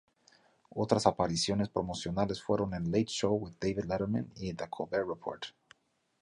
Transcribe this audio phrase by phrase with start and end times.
[0.73, 5.43] Otras apariciones promocionales fueron en "Late Show with David Letterman" y "The Colbert Report".